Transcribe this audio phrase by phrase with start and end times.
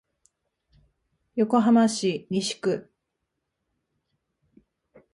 [1.35, 2.91] 横浜市西区